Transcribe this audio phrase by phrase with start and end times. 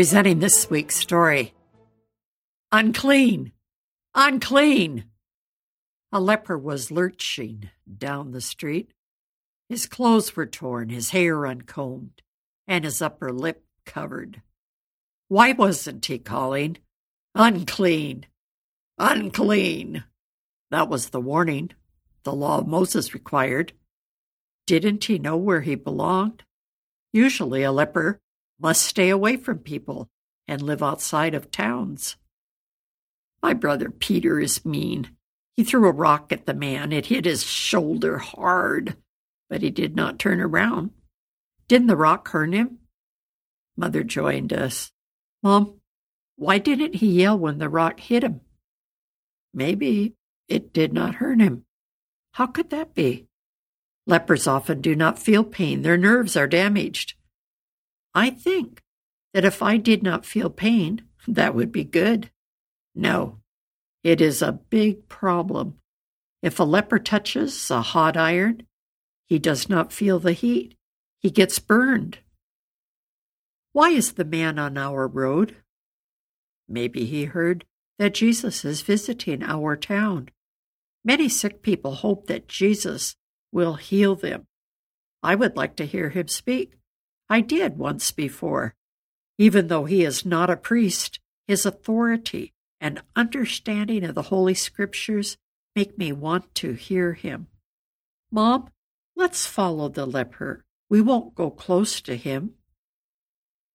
[0.00, 1.52] presenting this week's story.
[2.72, 3.52] Unclean!
[4.14, 5.04] Unclean!
[6.10, 8.94] A leper was lurching down the street.
[9.68, 12.22] His clothes were torn, his hair uncombed,
[12.66, 14.40] and his upper lip covered.
[15.28, 16.78] Why wasn't he calling?
[17.34, 18.24] Unclean!
[18.96, 20.04] Unclean!
[20.70, 21.72] That was the warning
[22.22, 23.74] the law of Moses required.
[24.66, 26.44] Didn't he know where he belonged?
[27.12, 28.18] Usually, a leper
[28.60, 30.08] must stay away from people
[30.46, 32.16] and live outside of towns.
[33.42, 35.10] My brother Peter is mean.
[35.56, 36.92] He threw a rock at the man.
[36.92, 38.96] It hit his shoulder hard,
[39.48, 40.90] but he did not turn around.
[41.68, 42.78] Didn't the rock hurt him?
[43.76, 44.92] Mother joined us.
[45.42, 45.80] Mom,
[46.36, 48.40] why didn't he yell when the rock hit him?
[49.54, 50.14] Maybe
[50.48, 51.64] it did not hurt him.
[52.32, 53.26] How could that be?
[54.06, 57.14] Lepers often do not feel pain, their nerves are damaged.
[58.14, 58.82] I think
[59.32, 62.30] that if I did not feel pain, that would be good.
[62.94, 63.38] No,
[64.02, 65.76] it is a big problem.
[66.42, 68.66] If a leper touches a hot iron,
[69.26, 70.76] he does not feel the heat.
[71.20, 72.18] He gets burned.
[73.72, 75.56] Why is the man on our road?
[76.68, 77.64] Maybe he heard
[77.98, 80.30] that Jesus is visiting our town.
[81.04, 83.16] Many sick people hope that Jesus
[83.52, 84.46] will heal them.
[85.22, 86.74] I would like to hear him speak.
[87.30, 88.74] I did once before.
[89.38, 95.38] Even though he is not a priest, his authority and understanding of the Holy Scriptures
[95.76, 97.46] make me want to hear him.
[98.32, 98.68] Mom,
[99.14, 100.64] let's follow the leper.
[100.88, 102.54] We won't go close to him.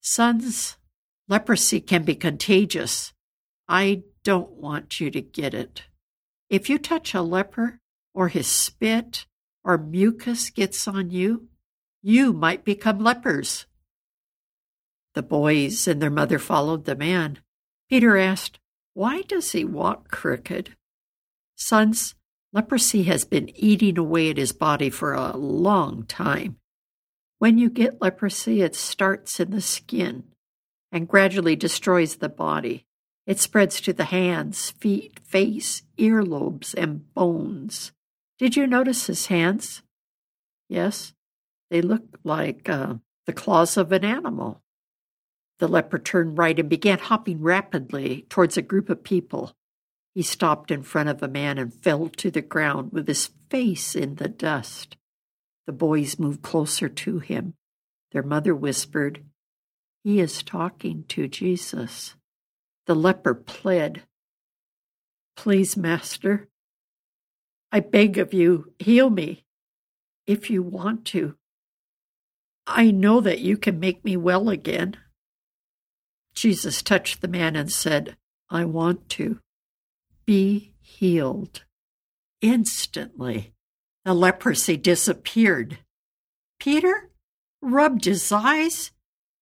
[0.00, 0.76] Sons,
[1.26, 3.14] leprosy can be contagious.
[3.66, 5.84] I don't want you to get it.
[6.50, 7.80] If you touch a leper,
[8.14, 9.26] or his spit
[9.64, 11.48] or mucus gets on you,
[12.08, 13.66] you might become lepers.
[15.12, 17.40] The boys and their mother followed the man.
[17.90, 18.58] Peter asked,
[18.94, 20.74] Why does he walk crooked?
[21.54, 22.14] Sons,
[22.50, 26.56] leprosy has been eating away at his body for a long time.
[27.40, 30.24] When you get leprosy, it starts in the skin
[30.90, 32.86] and gradually destroys the body.
[33.26, 37.92] It spreads to the hands, feet, face, earlobes, and bones.
[38.38, 39.82] Did you notice his hands?
[40.70, 41.12] Yes,
[41.70, 42.94] they look like uh,
[43.26, 44.62] the claws of an animal.
[45.58, 49.54] The leper turned right and began hopping rapidly towards a group of people.
[50.14, 53.94] He stopped in front of a man and fell to the ground with his face
[53.94, 54.96] in the dust.
[55.66, 57.54] The boys moved closer to him.
[58.12, 59.24] Their mother whispered,
[60.04, 62.14] He is talking to Jesus.
[62.86, 64.02] The leper pled,
[65.36, 66.48] Please, Master,
[67.70, 69.44] I beg of you, heal me
[70.26, 71.37] if you want to.
[72.70, 74.96] I know that you can make me well again.
[76.34, 78.16] Jesus touched the man and said,
[78.50, 79.40] I want to.
[80.26, 81.64] Be healed.
[82.42, 83.54] Instantly,
[84.04, 85.78] the leprosy disappeared.
[86.60, 87.10] Peter
[87.62, 88.92] rubbed his eyes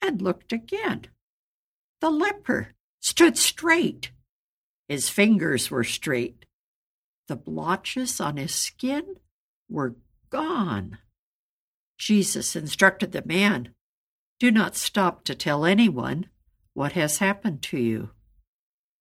[0.00, 1.06] and looked again.
[2.00, 4.12] The leper stood straight.
[4.88, 6.46] His fingers were straight.
[7.26, 9.16] The blotches on his skin
[9.68, 9.96] were
[10.30, 10.98] gone.
[11.98, 13.74] Jesus instructed the man
[14.38, 16.28] Do not stop to tell anyone
[16.72, 18.10] what has happened to you.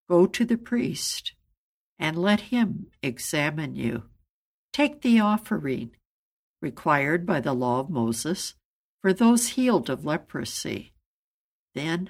[0.09, 1.33] Go to the priest
[1.99, 4.03] and let him examine you.
[4.73, 5.91] Take the offering
[6.61, 8.55] required by the law of Moses
[9.01, 10.93] for those healed of leprosy.
[11.75, 12.09] Then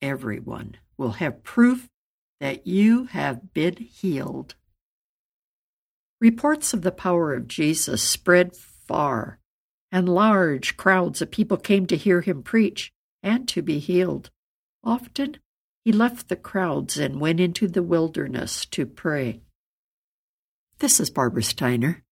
[0.00, 1.88] everyone will have proof
[2.40, 4.54] that you have been healed.
[6.20, 9.38] Reports of the power of Jesus spread far,
[9.94, 14.28] and large crowds of people came to hear him preach and to be healed.
[14.82, 15.36] Often
[15.84, 19.40] he left the crowds and went into the wilderness to pray.
[20.80, 22.02] This is Barbara Steiner,